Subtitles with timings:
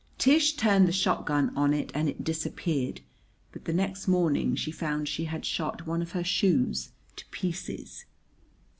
[0.17, 3.01] Tish turned the shotgun on it and it disappeared;
[3.51, 8.05] but the next morning she found she had shot one of her shoes to pieces.